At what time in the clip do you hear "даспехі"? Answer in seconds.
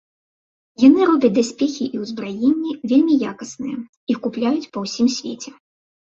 1.39-1.85